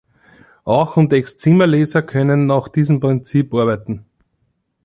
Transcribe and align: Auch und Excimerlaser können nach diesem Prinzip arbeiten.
Auch 0.63 0.97
und 0.97 1.13
Excimerlaser 1.13 2.01
können 2.01 2.47
nach 2.47 2.69
diesem 2.69 2.99
Prinzip 2.99 3.53
arbeiten. 3.53 4.03